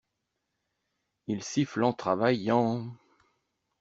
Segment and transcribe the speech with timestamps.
[1.27, 2.87] Il siffle en travaillant.